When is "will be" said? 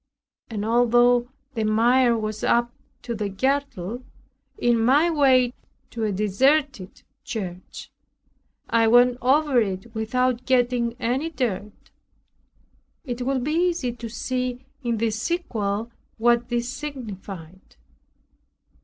13.27-13.53